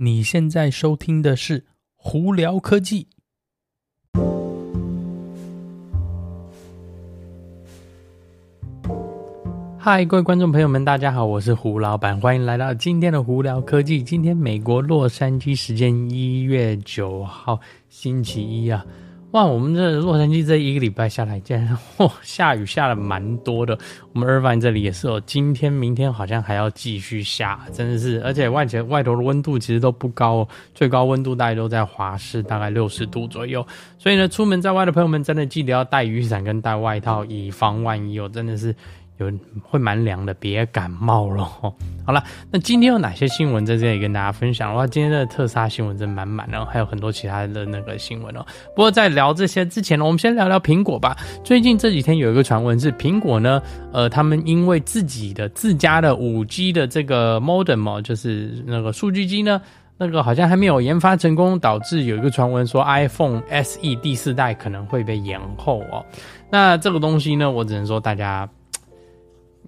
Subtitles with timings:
[0.00, 1.60] 你现在收听的是
[1.96, 3.08] 《胡聊科技》。
[9.76, 14.00] 嗨，各位观众朋友们，大家好，我是胡老板，欢迎来到今天的《胡聊科技》。
[14.04, 17.58] 今天美国洛杉矶时间一月九号
[17.88, 18.86] 星期一啊。
[19.32, 23.78] 哇，我们这洛杉矶这一个礼拜下来，竟然嚯下雨下了蛮多的。
[24.14, 28.22] 我们 Irvine 这里也是哦，今天、明天好像还要继续下，真的是。
[28.24, 33.66] 而且外前外头的温度其实都不高哦，最高温度大概都在华氏大概六十度左右。
[33.98, 38.74] 所以呢，出门在外的朋友们真的记得要带雨伞跟带外套，以防万一哦，真的是。
[39.18, 39.30] 有
[39.62, 41.44] 会蛮凉的，别感冒了。
[42.06, 44.86] 好了，那今天有哪些新闻在这里跟大家分享的话？
[44.86, 48.46] 今天的特斯拉新闻真满满的，还有很多其他的那个新闻哦。
[48.74, 51.16] 不过在聊这些之前呢，我们先聊聊苹果吧。
[51.44, 53.60] 最近这几天有一个传闻是苹果呢，
[53.92, 59.60] 呃，他们因为自己的自家的五 G 的这个 modem 哦，就是那个数据机呢，
[59.98, 66.02] 那个好像还没有研发成功，导致有一个传闻说 iPhone SE 第四代可能会被延后哦。
[66.50, 68.48] 那这个东西呢，我只能说大家。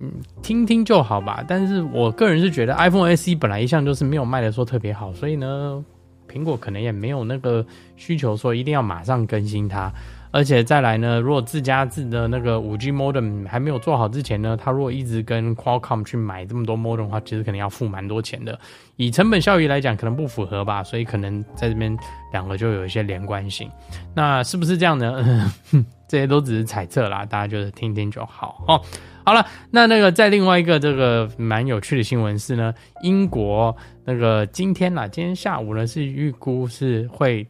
[0.00, 0.10] 嗯，
[0.42, 1.44] 听听就好吧。
[1.46, 5.84] 但是我个人是觉得 iPhone SE 本来一向就是没有卖的说特别好，所以呢，
[6.28, 7.64] 苹果可能也没有那个
[7.96, 9.92] 需求说一定要马上更新它。
[10.32, 18.56] 而且再来呢，如果自家自的那个 5G modem 还没有做好之前呢，他如果一直跟 Qualcomm 去买这么多 modem 的话，其实可能要付蛮多钱的。
[18.94, 20.84] 以成本效益来讲，可能不符合吧。
[20.84, 21.98] 所以可能在这边
[22.32, 23.68] 两个就有一些连贯性。
[24.14, 25.52] 那是不是这样呢？
[26.06, 28.80] 这些都只是猜测啦，大家就是听听就好哦。
[29.24, 37.46] 好了，那那个在另外一个这个蛮有趣的新闻是呢，英国那个今天啦，今天下午呢是预估是会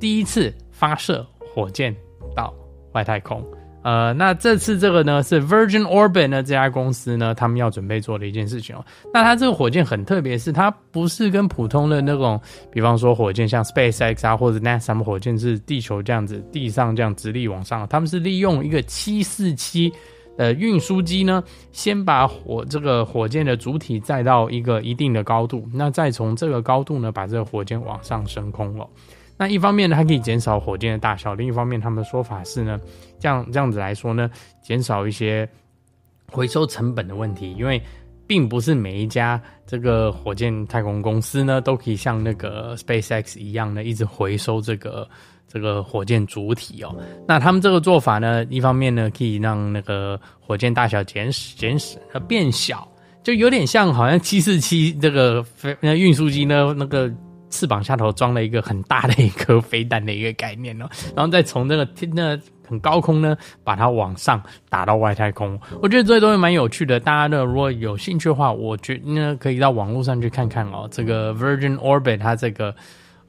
[0.00, 1.24] 第一次发射
[1.54, 1.94] 火箭
[2.34, 2.52] 到
[2.92, 3.44] 外太空。
[3.82, 8.82] 呃，那这次这个呢是 Virgin Orbit 呢这家公司呢，他们要准备做的一件事情哦。
[9.12, 12.40] 那它这个火箭很特别，是它不是跟普通的那种，
[12.72, 19.92] 比方说火箭像 SpaceX 啊或者 NASA 火箭是地球这样子地上这样直立往上，他们是利用一个七四七。
[20.36, 28.88] 呃，运输机呢，先把火这个火箭的主体载到一个一定的高度，那再从这个高度呢，把这个火箭往上升空了。
[29.36, 32.80] 那一方面呢，它可以减少火箭的大小；另一方面，他们的说法是呢，
[33.18, 34.30] 这样这样子来说呢，
[34.62, 35.48] 减少一些
[36.30, 37.80] 回收成本的问题，因为
[38.26, 45.08] 并不是每一家这个火箭太空公司呢，都可以像那个 SpaceX 一样的一直回收这个。
[45.54, 46.92] 这个火箭主体哦，
[47.28, 52.86] 那他们这个做法呢，一方面呢可以让那个火箭大小减减少和变小，
[53.22, 57.08] 就有点像好像七四七这个飞那运输机呢，那个
[57.50, 62.36] 翅膀下头装了一个很大的一颗飞弹的一个概念哦，然后再从那个天那
[62.66, 65.56] 很高空呢把它往上打到外太空。
[65.80, 72.74] 我觉得这些东西蛮有趣的，大家呢如果有兴趣的话，我觉得呢可以到网络上去看看哦，这个 Virgin Orbit 它这个。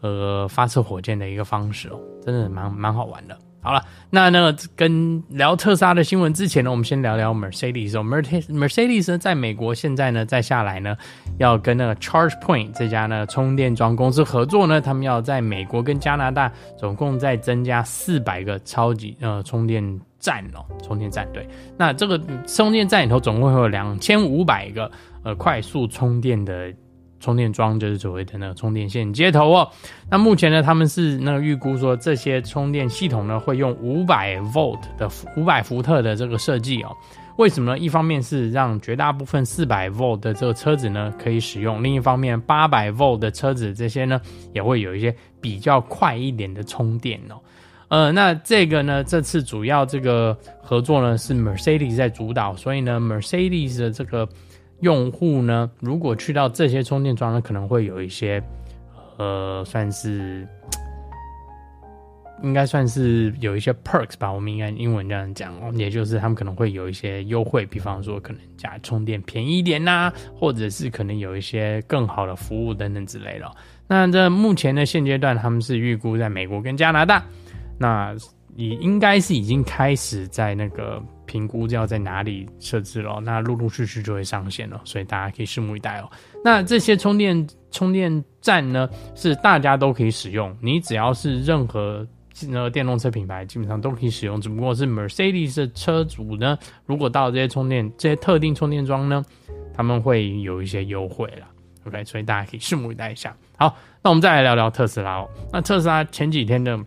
[0.05, 3.37] 呃，发射火箭的一个方式哦，真的蛮蛮好玩的。
[3.61, 8.03] 好了，那那个跟聊特斯拉的新闻之前呢，我们先聊聊 Mercedes 哦。
[8.03, 10.95] Mercedes 呢，在美国现在呢，再下来呢，
[11.39, 21.47] 要跟那个 ChargePoint 这家呢充电桩公司合作呢，他们要在美国跟加拿大总共再增加四百个超级呃充电站哦，充电站对。
[21.75, 24.91] 那这个充电站里头总共会有两千五百个
[25.23, 26.71] 呃快速充电的。
[27.25, 29.67] 充电桩就是所谓的那个充电线接头哦。
[30.11, 36.95] 那目前呢，他们是那个预估说，这些充电系统呢会用五百 volt 的五百伏特的这个设计哦。
[37.37, 37.79] 为什么呢？
[37.79, 44.21] 一方面是让绝大部分四百 volt 的这个车子呢可以使用，另一方面八百 volt 的车子这些呢
[44.53, 47.41] 也会有一些比较快一点的充电哦。
[47.87, 54.29] 呃，那这个呢，这次主要这个合作呢是 Mercedes 在主导，所以呢，Mercedes 的这个。
[54.81, 58.43] 用户呢，如果去到这些充电桩呢，可能会有一些，
[59.17, 60.47] 呃，算是，
[62.43, 73.49] 应该算是有一些 perks 吧，我们应该英文这样讲哦，也就是他们可能会有一些优惠，比方说可能加充电便宜一点呐、或者是可能有一些更好的服务等等之类的。
[73.87, 77.23] 那这目前呢，现阶段他们是预估在美国跟加拿大，
[77.77, 78.13] 那
[78.55, 81.01] 你应该是已经开始在那个。
[81.25, 86.09] 评估要在哪里设置了，那陆陆续续就会上线了，所以大家可以拭目以待哦。
[86.43, 92.05] 那这些充电充电站呢，是大家都可以使用，你只要是任何
[92.47, 94.39] 那个电动车品牌，基本上都可以使用。
[94.39, 99.23] 只不过是 Mercedes 的车主呢，如果到这些充电这些特定充电桩呢，
[99.73, 101.47] 他们会有一些优惠了。
[101.85, 103.35] OK，所以大家可以拭目以待一下。
[103.57, 105.29] 好，那我们再来聊聊特斯拉哦。
[105.51, 106.79] 那特斯拉前几天的。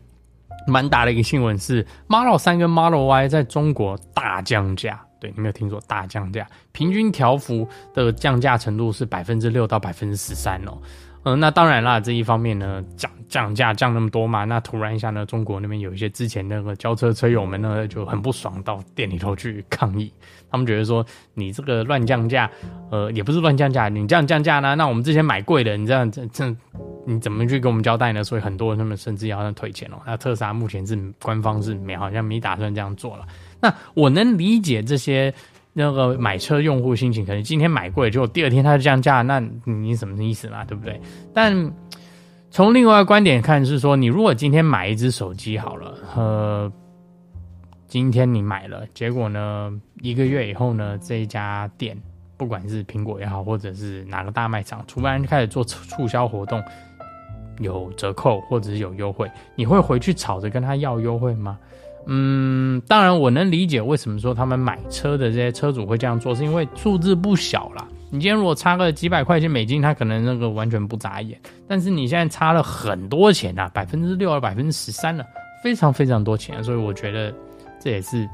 [0.69, 5.01] 蛮大的一个新闻是，Model 3跟 Model Y 在中国大降价。
[5.21, 10.79] 对，你没有听错，大降价，平均条幅的降价程度是百分之六到百分之十三哦。
[11.25, 20.13] 嗯、那当然啦，这一方面呢，降降价降那么多嘛，那突然一下呢，中国那边有一些之前那个交车车友们呢就很不爽，到店里头去抗议。
[20.51, 21.05] 他们觉得说
[21.35, 22.49] 你这个乱降价，
[22.91, 26.57] 呃，也不是乱降价，你这样降价呢，那我们之前买贵的，你这样这这
[27.09, 28.23] 你怎么去给我们交代呢？
[28.23, 29.97] 所以很多人他们甚至要退钱哦。
[30.07, 33.27] 那特斯拉目前是官方是没好像没打算这样做了。
[33.61, 35.33] 那我能理解这些。
[35.75, 40.65] 那个买车用户心情，可能今天买贵，结果第二天它就降价，那你什么意思嘛？
[40.65, 41.01] 对不对？
[41.33, 41.73] 但
[42.51, 46.73] 从另外一个观点看，是说你如果今天买一只手机好了，呃，
[47.87, 51.97] 今天你买了，结果呢，一个月以后呢，这一家店
[52.37, 56.61] 不管是苹果也好，或者是哪个大卖场，突然开始做促销活动，
[57.61, 61.59] 有折扣或者是有优惠，你会回去吵着跟他要优惠吗？
[62.07, 67.87] 嗯，当然我能理解为什么说他们买车的这些车主会这样做，是因为数字不小啦。
[68.11, 71.39] 你今天如果差个几百块钱美金，他可能那个完全不眨眼。
[71.67, 75.27] 但是你现在差了很多钱啊，百分之六啊，百分之十三了，
[75.63, 77.35] 非常非常多钱，所以我觉得
[77.79, 78.27] 这也是。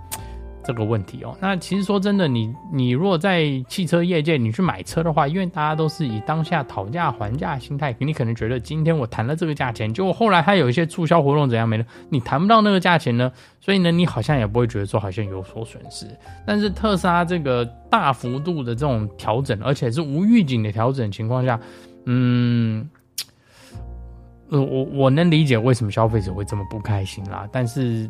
[0.65, 13.31] 这个问题哦，那其实说真的，你你如果在汽车业界，你去买车的话，因为大家都是以当下讨价还价心态，你可能觉得今天我谈了这个价钱，结果后来它有一些促销活动怎样没了，你谈不到那个价钱呢，
[13.61, 16.07] 所以呢，你好像也不会觉得说好像有所损失。
[16.47, 21.61] 但是特斯拉这个大幅度的这种调整，而且是无预警的调整情况下，
[22.07, 22.89] 嗯。
[24.61, 28.09] 我我能理解为什么消费者会这么不开心啦，但是，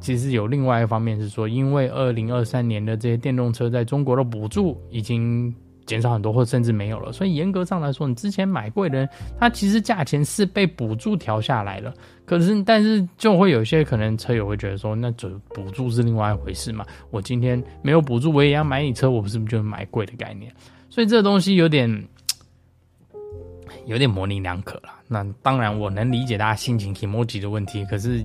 [0.00, 5.54] 其实有另外一方面是说，因为二零二三年的这些电动车在中国的补助已经
[5.86, 9.08] 减少很多，或甚至没有了，所以严格上来说，你之前买贵的人，
[9.38, 11.94] 它其实价钱是被补助调下来了。
[12.24, 16.84] 可是，但是就会有些可能车友会觉得说，那这补助是另外一回事嘛？
[17.10, 20.52] 我今天没有补助，我也要买你车，我不是不是就是买贵的概念？
[20.90, 22.06] 所以这个东西有点。
[23.84, 24.90] 有点模棱两可了。
[25.06, 27.84] 那当然，我能理解大家心情挺 emoji 的问题。
[27.86, 28.24] 可是，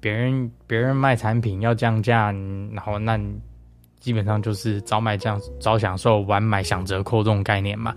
[0.00, 2.32] 别人别人卖产品要降价，
[2.72, 3.18] 然后那
[3.98, 7.94] 基本上就是早买降早享受，晚买享折扣这种概念嘛。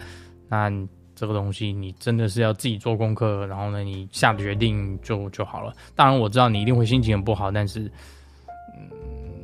[0.48, 0.72] 那
[1.16, 5.74] 这个东西你真的是要自己做功课，然后呢，你下决定就就好了。
[5.96, 7.92] 当然，我知道你一定会心情很不好，但是，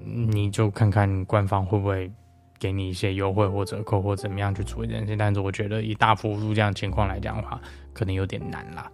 [0.06, 2.12] 嗯，你就看看官方会不会。
[2.59, 7.59] 给你一些优惠或折扣或怎么样去处理这些，但是我觉得以大幅度这样情况来讲的话，
[7.94, 8.91] 可能有点难啦，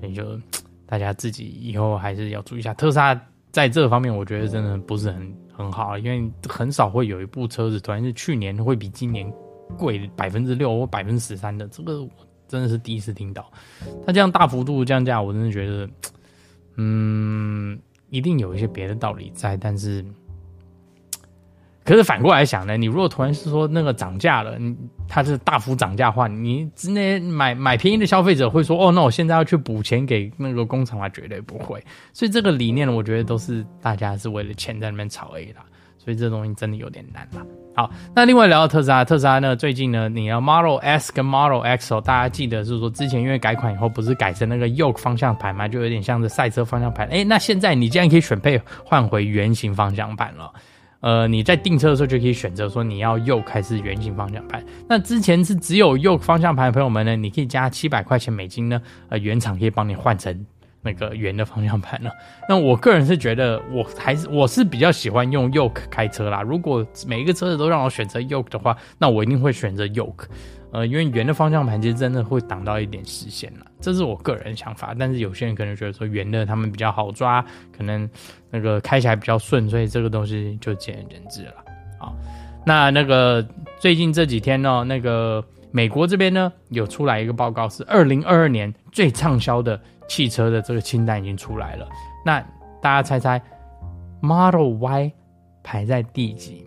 [0.00, 0.38] 所以就
[0.84, 2.74] 大家自己以后还是要注意一下。
[2.74, 3.18] 特斯拉
[3.52, 9.32] 在这方面，我觉得真的不是很很好，因为很少会有一部车子突然是去年会比今年
[9.78, 12.10] 贵百分之六或百分之十三的，这个我
[12.48, 13.48] 真的是第一次听到。
[14.04, 15.88] 它这样大幅度降价，我真的觉得，
[16.76, 17.78] 嗯，
[18.10, 20.04] 一定有一些别的道理在，但是。
[21.86, 24.76] 可是反过来想呢，你如果突然是说那个涨价了，你
[25.08, 31.80] 它是大幅涨价的话，你之内买买便宜的消费者会说哦，那我现在要去补钱给那个工厂，啊绝对不会。
[32.12, 35.64] 所以这个理念，我觉得都是大家是为了钱在那边吵而已啦。
[35.96, 37.44] 所以这东西真的有点难啦。
[37.74, 47.08] 好，那另外聊到特斯拉，特斯拉呢最近呢，你要 Model S 跟 Model X 哦，大家记得是说之前因为改款以后不是改成那个 Yoke 方向盘嘛，就有点像是赛车方向盘。
[47.08, 50.52] 哎，那现在你竟然可以选配换回圆形方向盘了。
[51.00, 54.64] 呃，你在订车的时候就可以选择说你要 Yoke 还是圆形方向盘。
[54.88, 60.46] 那之前是只有右方向盘的朋友们呢，你可以加七百块钱美金呢，呃，原厂可以帮你换成
[60.82, 62.10] 那个圆的方向盘了。
[62.48, 66.42] 那我个人是觉得，我还是我是比较喜欢用 Yoke 开车啦。
[66.42, 70.26] 如果每一个车子都让我选择 Yoke 的话，那我一定会选择 Yoke。
[70.72, 74.94] 呃，因为圆的方向盘其实真的会挡到一点视线了，这是我个人想法。
[74.98, 77.44] 但是有些人可能觉得说圆的他们比较好抓，
[77.76, 78.08] 可能
[78.50, 81.54] 那个开起来比较顺，所以这个东西就见仁见智了。
[81.98, 82.14] 好，
[82.66, 83.46] 那那个
[83.78, 91.88] 最近这几天呢，那个美国这边呢有出来一个报告，是二零二二年最畅销的汽车的这个清单已经出来了。
[92.24, 92.40] 那
[92.82, 93.40] 大家猜猜
[94.20, 95.12] ，Model Y
[95.62, 96.65] 排在第几？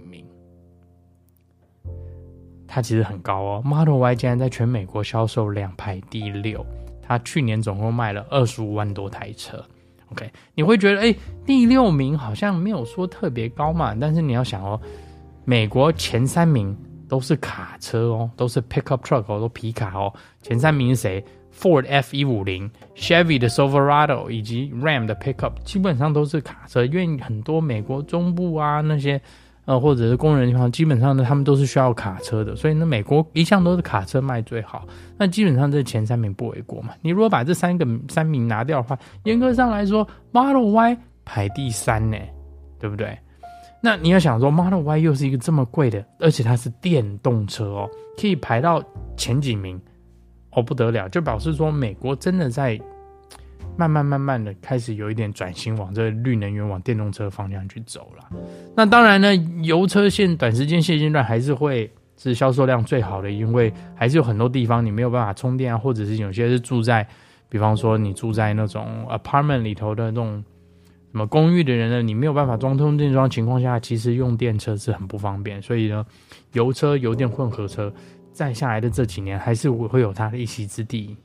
[2.79, 6.65] 它其实很高哦，Model Y 竟然在全美国销售量排第六，
[7.01, 9.62] 它去年总共卖了二十五万多台车。
[10.13, 11.13] OK，你会觉得哎，
[11.45, 13.93] 第六名好像没有说特别高嘛？
[14.00, 14.79] 但是你要想哦，
[15.43, 16.74] 美国前三名
[17.09, 20.13] 都是卡车哦，都是 pickup truck 哦，都皮卡哦。
[20.41, 29.21] 前三名是谁？Ford F 一五零、Chevy 的 Silverado 以及 Ram 的 pickup，基本上都是卡车，因为很多美国中部啊那些。
[29.69, 34.83] 呃，或者是工人的地方，基本上呢，他们都是需要卡车的，所以呢，美国一向都是卡车卖最好。
[35.15, 36.95] 那基本上这前三名不为过嘛。
[37.03, 42.17] 你如果把这三个三名拿掉的话，严格上来说，Model Y 排第三呢，
[42.79, 43.15] 对不对？
[43.79, 47.88] 那你要想说，Model Y 又是一个这么贵的，而且它是电动车哦，
[48.19, 48.83] 可以排到
[49.17, 49.79] 前几名
[50.53, 52.75] 哦不得了，就表示说美国真的在
[53.79, 58.27] 慢慢慢慢的开始有一点转型，往这绿能源、往电动车方向去走了。
[58.75, 59.33] 那当然呢，
[59.63, 67.07] 油车现短时间现阶段还是会是销售量最好的，因为还是有很多地方你没有办法充电啊，或者是有些是住在，
[67.48, 70.43] 比方说你住在那种 apartment 里头的那种。
[71.12, 72.03] 什么公寓的人呢？
[72.03, 75.59] 你没有办法装充电桩情况下，其实用电车是很不方便。
[75.59, 76.05] 所以呢，
[76.53, 77.91] 油车、油电混合车，
[78.31, 81.17] 再下来的这几年还是会有它的一席之地，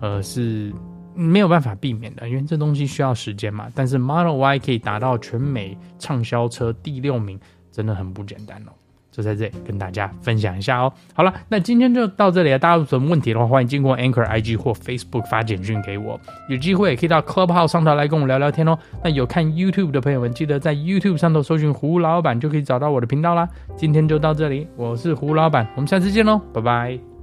[0.00, 0.72] 呃，是
[1.18, 3.66] 没有办法避免的，因为这东西需要时间嘛。
[3.74, 7.38] 但是 Model Y 可以达到全美畅销车第六名，
[7.72, 8.70] 真的很不简单哦。
[9.10, 10.92] 就在这里跟大家分享一下哦。
[11.12, 12.58] 好了，那今天就到这里了。
[12.58, 16.20] 大家有什么问题的话，欢迎经过 Anchor IG 或 Facebook 发简讯给我。
[16.48, 18.78] 有机会也可以到 Clubhouse 上头来跟我聊聊天哦。
[19.02, 23.48] 那有看 YouTube 的朋友们，记得在 YouTube 上头搜寻胡老板，就可以找到我的频道啦。
[23.76, 27.17] 今天就到这里，我是胡老板，我们下次见喽，拜拜。